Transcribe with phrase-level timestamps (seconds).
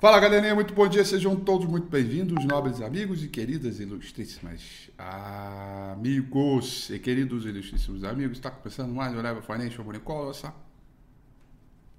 [0.00, 6.88] Fala galerinha, muito bom dia, sejam todos muito bem-vindos, nobres amigos e queridas ilustríssimas amigos
[6.88, 8.38] e queridos ilustríssimos amigos.
[8.38, 10.54] Está começando mais o Level Financial Call, essa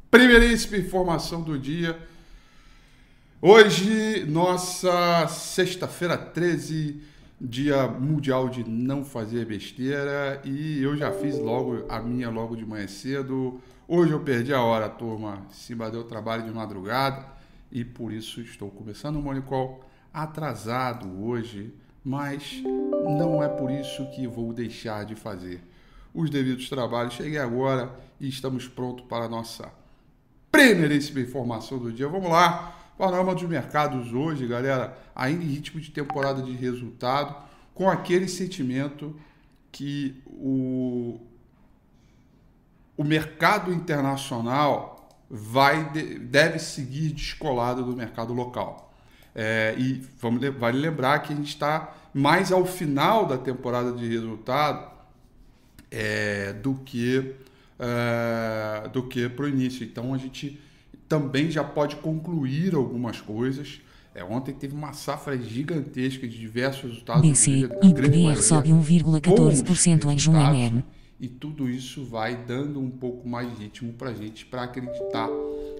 [0.09, 1.95] primeiríssima informação do dia.
[3.39, 6.99] Hoje, nossa sexta-feira 13,
[7.39, 12.65] dia mundial de não fazer besteira e eu já fiz logo a minha logo de
[12.65, 13.61] manhã cedo.
[13.87, 17.39] Hoje eu perdi a hora, turma, cima deu trabalho de madrugada
[17.71, 19.83] e por isso estou começando o Monicol
[20.13, 21.73] atrasado hoje,
[22.03, 25.63] mas não é por isso que vou deixar de fazer
[26.13, 27.13] os devidos trabalhos.
[27.13, 29.71] Cheguei agora e estamos prontos para a nossa
[30.51, 32.07] primeiríssima informação do dia.
[32.07, 37.35] Vamos lá, panorama dos mercados hoje, galera, ainda em ritmo de temporada de resultado,
[37.73, 39.15] com aquele sentimento
[39.71, 41.19] que o,
[42.97, 44.90] o mercado internacional
[45.33, 48.93] vai deve seguir descolado do mercado local.
[49.33, 54.05] É, e vamos, vale lembrar que a gente está mais ao final da temporada de
[54.09, 54.91] resultado
[55.89, 57.33] é, do que
[57.79, 59.85] é, do que para o início.
[59.85, 60.59] Então a gente
[61.07, 63.79] também já pode concluir algumas coisas.
[64.13, 67.21] É, ontem teve uma safra gigantesca de diversos resultados.
[67.21, 70.83] BC, IPDR sobe 1,14% em junho
[71.21, 75.29] e tudo isso vai dando um pouco mais de ritmo para a gente para acreditar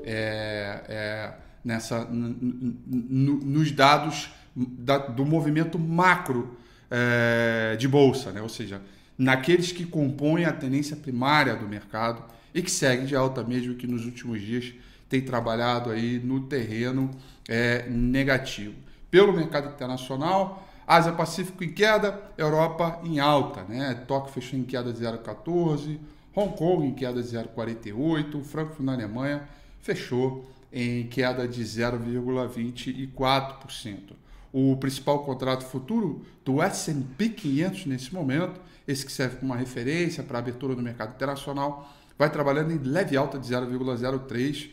[0.03, 1.33] é, é,
[1.65, 6.55] nessa nos dados da, do movimento macro
[6.91, 8.39] é, de bolsa, né?
[8.39, 8.81] ou seja,
[9.17, 12.23] naqueles que compõem a tendência primária do mercado
[12.53, 14.71] e que segue de alta mesmo que nos últimos dias
[15.09, 17.09] tem trabalhado aí no terreno
[17.49, 18.75] é, negativo.
[19.09, 24.03] Pelo mercado internacional, Ásia Pacífico em queda, Europa em alta, né?
[24.05, 25.97] Tóquio fechou em queda de 0,14,
[26.35, 29.47] Hong Kong em queda de 0,48, Frankfurt na Alemanha
[29.79, 34.11] fechou em queda de 0,24%.
[34.51, 40.21] O principal contrato futuro do S&P 500 nesse momento, esse que serve como uma referência
[40.21, 41.89] para a abertura do mercado internacional,
[42.19, 44.69] vai trabalhando em leve alta de 0,03,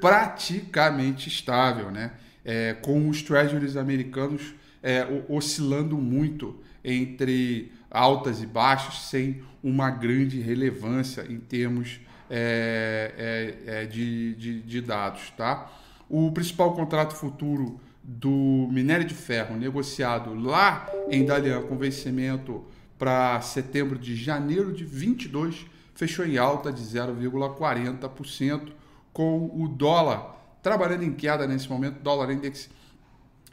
[0.00, 2.10] praticamente estável, né?
[2.44, 10.40] É, com os treasuries americanos é, oscilando muito entre altas e baixas, sem uma grande
[10.40, 12.00] relevância em termos
[12.30, 15.30] é, é, é, de, de, de, dados.
[15.36, 15.70] Tá?
[16.08, 22.64] O principal contrato futuro do minério de ferro negociado lá em Dalian com vencimento
[22.98, 28.72] para setembro de janeiro de 22 fechou em alta de 0,40%,
[29.12, 32.70] com o dólar trabalhando em queda nesse momento, dólar index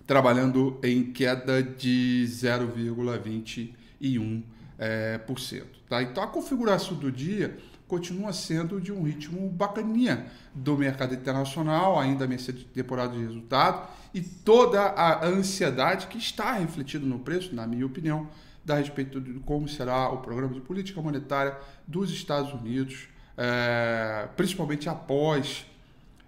[0.07, 4.43] trabalhando em queda de 0,21%.
[4.79, 6.03] É, por cento, tá?
[6.03, 7.57] Então a configuração do dia
[7.87, 14.21] continua sendo de um ritmo bacaninha do mercado internacional, ainda nessa temporada de resultado, e
[14.21, 18.29] toda a ansiedade que está refletida no preço, na minha opinião,
[18.63, 21.57] da respeito de como será o programa de política monetária
[21.87, 23.07] dos Estados Unidos,
[23.37, 25.65] é, principalmente após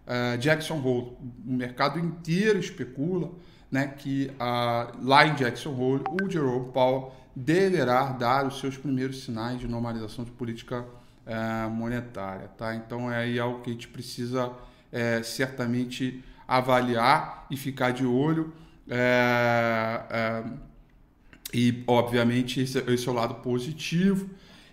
[0.08, 1.18] é, Jackson Hole.
[1.46, 3.30] O mercado inteiro especula
[3.71, 9.24] né, que ah, lá em Jackson Hole o Jerome Powell deverá dar os seus primeiros
[9.24, 10.86] sinais de normalização de política
[11.25, 12.48] eh, monetária.
[12.57, 12.75] Tá?
[12.75, 14.51] Então é aí algo que a gente precisa
[14.92, 18.51] eh, certamente avaliar e ficar de olho.
[18.88, 20.44] Eh,
[21.54, 24.30] e, obviamente, esse, esse é o lado positivo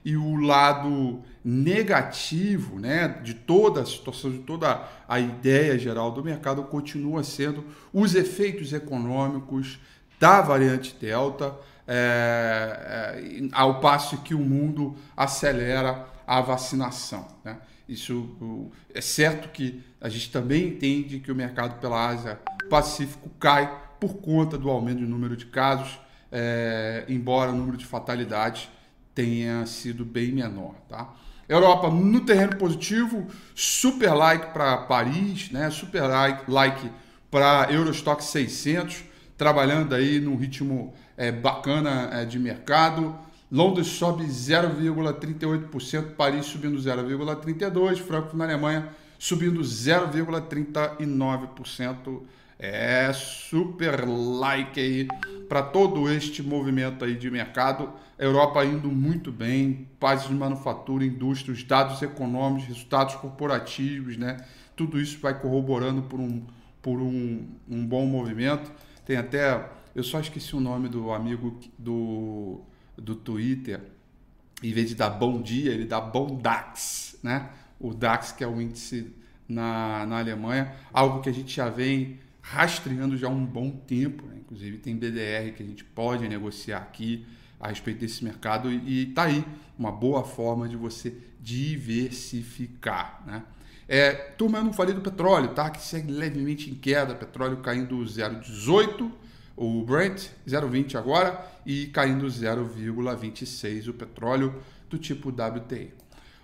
[0.06, 6.22] e o lado negativo né, de toda a situação, de toda a ideia geral do
[6.22, 9.80] mercado, continua sendo os efeitos econômicos
[10.20, 11.56] da variante Delta,
[11.88, 17.26] é, é, ao passo que o mundo acelera a vacinação.
[17.44, 17.58] Né?
[17.88, 22.38] Isso é certo que a gente também entende que o mercado pela Ásia
[22.70, 25.98] Pacífico cai por conta do aumento do número de casos,
[26.30, 28.68] é, embora o número de fatalidades
[29.16, 31.12] tenha sido bem menor, tá?
[31.48, 35.70] Europa no terreno positivo, super like para Paris, né?
[35.70, 36.90] Super like, like
[37.30, 39.02] para Eurostock 600,
[39.38, 43.18] trabalhando aí num ritmo é, bacana é, de mercado.
[43.50, 48.88] Londres sobe 0,38%, Paris subindo 0,32%, Frankfurt na Alemanha
[49.18, 52.22] subindo 0,39%.
[52.58, 55.08] É super like aí
[55.46, 57.92] para todo este movimento aí de mercado.
[58.18, 64.38] Europa indo muito bem, países de manufatura, indústria, os dados econômicos, resultados corporativos, né?
[64.74, 66.42] Tudo isso vai corroborando por um,
[66.80, 68.72] por um, um bom movimento.
[69.04, 72.62] Tem até, eu só esqueci o nome do amigo do,
[72.96, 73.82] do Twitter.
[74.62, 77.50] Em vez de dar bom dia, ele dá bom DAX, né?
[77.78, 79.12] O DAX que é o índice
[79.46, 82.18] na, na Alemanha, algo que a gente já vem
[82.50, 84.24] rastreando já um bom tempo.
[84.26, 84.36] Né?
[84.40, 87.26] Inclusive tem BDR que a gente pode negociar aqui
[87.58, 89.44] a respeito desse mercado e está aí
[89.78, 93.22] uma boa forma de você diversificar.
[93.26, 93.42] Né?
[93.88, 95.70] É, turma, eu não falei do petróleo, tá?
[95.70, 99.10] Que segue levemente em queda, petróleo caindo 0,18,
[99.56, 105.92] o Brent 0,20 agora e caindo 0,26 o petróleo do tipo WTI.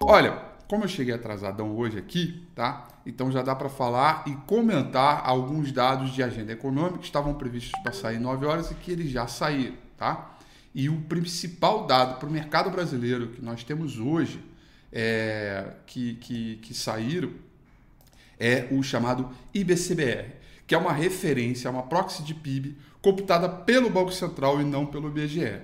[0.00, 2.88] Olha, como eu cheguei atrasadão hoje aqui, tá?
[3.04, 7.78] Então já dá para falar e comentar alguns dados de agenda econômica que estavam previstos
[7.82, 10.34] para sair 9 horas e que eles já saíram, tá?
[10.74, 14.42] E o principal dado para o mercado brasileiro que nós temos hoje
[14.90, 17.32] é, que, que, que saíram
[18.40, 20.36] é o chamado IBCBR,
[20.66, 25.08] que é uma referência, uma proxy de PIB computada pelo Banco Central e não pelo
[25.08, 25.60] IBGE.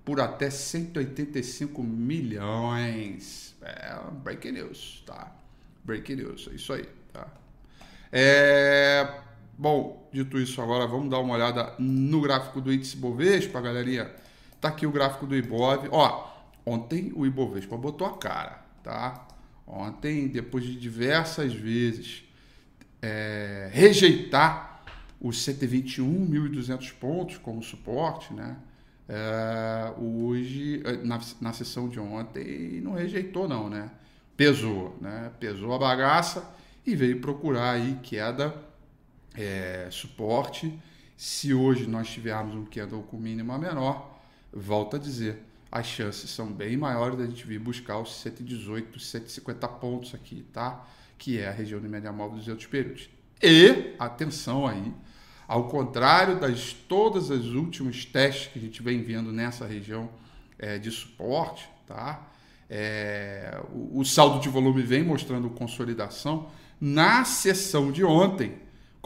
[0.05, 3.55] por até 185 milhões.
[3.61, 5.33] É, breaking news, tá?
[5.85, 7.29] Breaking news, é isso aí, tá?
[8.13, 9.21] É,
[9.59, 14.11] Bom, dito isso, agora vamos dar uma olhada no gráfico do índice Bovespa, galerinha.
[14.61, 15.89] Tá aqui o gráfico do Ibov.
[15.91, 16.29] Ó,
[16.67, 19.27] ontem o Ibovespa botou a cara, tá?
[19.67, 22.23] Ontem, depois de diversas vezes
[23.01, 24.83] é, rejeitar
[25.19, 28.59] os 121.200 pontos como suporte, né?
[29.09, 33.91] É, hoje, na, na sessão de ontem, não rejeitou não, né?
[34.37, 35.33] Pesou, né?
[35.41, 36.47] Pesou a bagaça
[36.87, 38.67] e veio procurar aí queda
[39.37, 40.79] é, suporte.
[41.17, 44.21] Se hoje nós tivermos um candle com mínima menor,
[44.53, 49.69] volto a dizer, as chances são bem maiores da gente vir buscar os 118, 150
[49.69, 50.87] pontos aqui, tá?
[51.19, 53.09] Que é a região de média móvel dos outros períodos.
[53.43, 54.93] E, atenção aí,
[55.47, 60.09] ao contrário das todas as últimos testes que a gente vem vendo nessa região
[60.59, 62.27] é, de suporte, tá?
[62.69, 66.49] É, o, o saldo de volume vem mostrando consolidação.
[66.81, 68.55] Na sessão de ontem,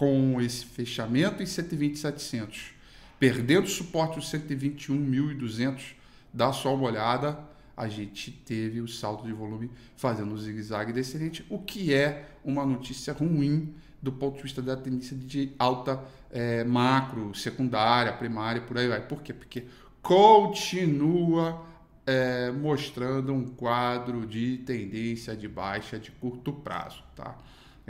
[0.01, 2.73] com esse fechamento em 120,700,
[3.19, 5.93] perdendo suporte dos 121.200,
[6.33, 7.39] dá só uma olhada,
[7.77, 12.65] a gente teve o salto de volume fazendo o zigue-zague descendente, o que é uma
[12.65, 18.79] notícia ruim do ponto de vista da tendência de alta é, macro, secundária, primária, por
[18.79, 19.07] aí vai.
[19.07, 19.35] Por quê?
[19.35, 19.65] Porque
[20.01, 21.63] continua
[22.07, 27.37] é, mostrando um quadro de tendência de baixa de curto prazo, tá?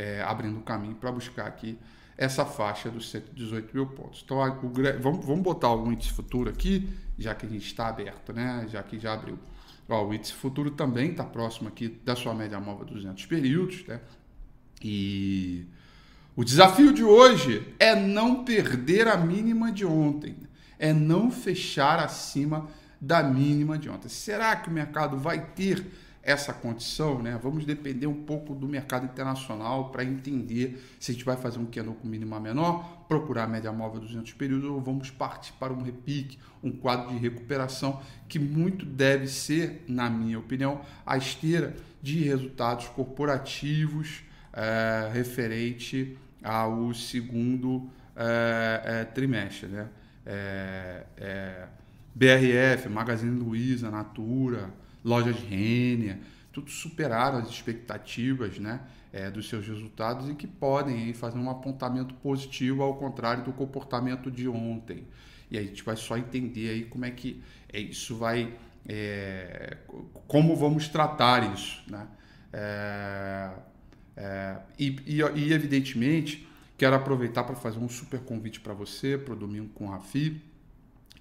[0.00, 1.78] É, abrindo caminho para buscar aqui
[2.16, 4.22] essa faixa dos 118 mil pontos.
[4.24, 6.88] Então, o, vamos, vamos botar o índice futuro aqui,
[7.18, 8.66] já que a gente está aberto, né?
[8.70, 9.38] já que já abriu.
[9.86, 13.84] Ó, o índice futuro também está próximo aqui da sua média móvel 200 períodos.
[13.86, 14.00] Né?
[14.82, 15.66] E
[16.34, 20.34] o desafio de hoje é não perder a mínima de ontem,
[20.78, 24.08] é não fechar acima da mínima de ontem.
[24.08, 25.84] Será que o mercado vai ter
[26.22, 27.38] essa condição, né?
[27.42, 31.66] Vamos depender um pouco do mercado internacional para entender se a gente vai fazer um
[31.66, 35.82] candle com mínima menor, procurar a média móvel 200 períodos ou vamos partir para um
[35.82, 42.22] repique, um quadro de recuperação que muito deve ser, na minha opinião, a esteira de
[42.22, 44.22] resultados corporativos
[44.52, 49.88] é, referente ao segundo é, é, trimestre, né?
[52.14, 54.70] BRF, Magazine Luiza, Natura,
[55.04, 56.20] loja de Rênia,
[56.52, 58.80] tudo superaram as expectativas né,
[59.12, 63.52] é, dos seus resultados e que podem aí, fazer um apontamento positivo ao contrário do
[63.52, 65.06] comportamento de ontem.
[65.50, 67.42] E a gente vai só entender aí como é que
[67.72, 68.54] é, isso vai.
[68.88, 69.76] É,
[70.26, 71.82] como vamos tratar isso.
[71.88, 72.06] Né?
[72.52, 73.50] É,
[74.16, 76.46] é e, e, e, evidentemente,
[76.78, 80.40] quero aproveitar para fazer um super convite para você, para o domingo com o Rafi,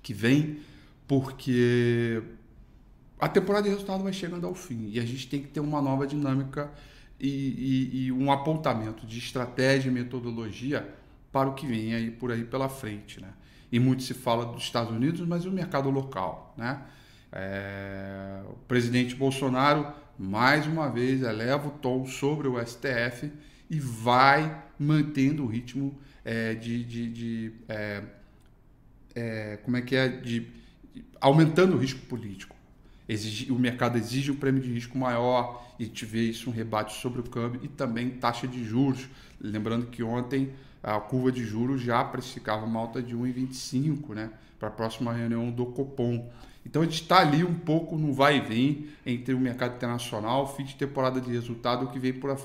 [0.01, 0.59] que vem,
[1.07, 2.21] porque
[3.19, 5.81] a temporada de resultado vai chegando ao fim e a gente tem que ter uma
[5.81, 6.71] nova dinâmica
[7.19, 10.87] e, e, e um apontamento de estratégia e metodologia
[11.31, 13.29] para o que vem aí por aí pela frente, né?
[13.71, 16.81] E muito se fala dos Estados Unidos, mas o mercado local, né?
[17.31, 23.31] É, o presidente Bolsonaro mais uma vez eleva o tom sobre o STF
[23.69, 28.01] e vai mantendo o ritmo é, de, de, de é,
[29.13, 30.47] é como é que é de,
[30.93, 32.55] de aumentando o risco político
[33.09, 37.19] exige, o mercado exige um prêmio de risco maior e vê isso um rebate sobre
[37.21, 39.09] o câmbio e também taxa de juros.
[39.41, 40.51] Lembrando que ontem
[40.83, 45.49] a curva de juros já precificava uma alta de 1,25 né, para a próxima reunião
[45.49, 46.29] do Copom.
[46.65, 50.55] Então a gente está ali um pouco no vai e vem entre o mercado internacional,
[50.55, 52.35] fim de temporada de resultado, o que vem por,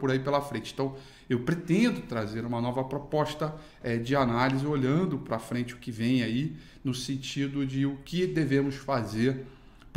[0.00, 0.72] por aí pela frente.
[0.72, 0.96] Então
[1.30, 6.22] eu pretendo trazer uma nova proposta é, de análise olhando para frente o que vem
[6.22, 9.46] aí, no sentido de o que devemos fazer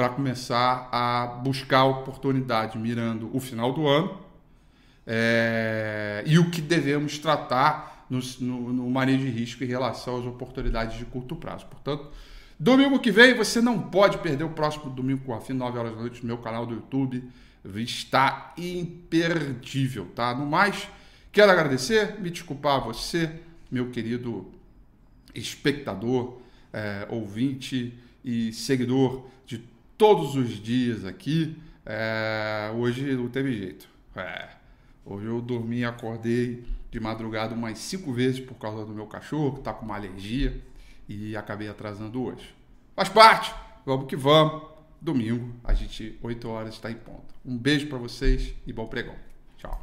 [0.01, 4.17] para começar a buscar oportunidade mirando o final do ano
[5.05, 10.25] é, e o que devemos tratar no, no, no manejo de risco em relação às
[10.25, 11.67] oportunidades de curto prazo.
[11.67, 12.07] Portanto,
[12.59, 15.91] domingo que vem você não pode perder o próximo domingo com a fim 9 horas
[15.93, 17.23] da noite no meu canal do YouTube.
[17.75, 20.33] Está imperdível, tá?
[20.33, 20.87] No mais,
[21.31, 23.39] quero agradecer, me desculpar a você,
[23.69, 24.51] meu querido
[25.35, 26.39] espectador,
[26.73, 27.93] é, ouvinte
[28.25, 29.69] e seguidor de
[30.01, 31.55] todos os dias aqui.
[31.85, 33.87] É, hoje não teve jeito.
[34.15, 34.49] É,
[35.05, 39.53] hoje eu dormi e acordei de madrugada umas cinco vezes por causa do meu cachorro,
[39.53, 40.59] que está com uma alergia,
[41.07, 42.51] e acabei atrasando hoje.
[42.95, 43.53] Faz parte,
[43.85, 44.71] vamos que vamos.
[44.99, 47.35] Domingo, a gente, 8 horas, está em ponta.
[47.45, 49.15] Um beijo para vocês e bom pregão.
[49.59, 49.79] Tchau.